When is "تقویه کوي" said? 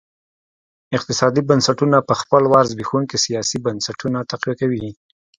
4.31-4.87